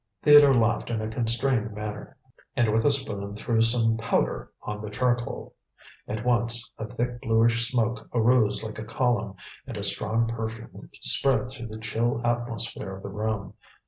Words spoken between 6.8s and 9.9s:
thick bluish smoke arose like a column, and a